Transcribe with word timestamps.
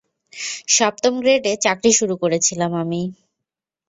সপ্তম 0.69 1.13
গ্রেডে 1.21 1.53
চাকরি 1.57 1.91
শুরু 1.99 2.15
করেছিলাম 2.21 2.71
আমি। 2.83 3.01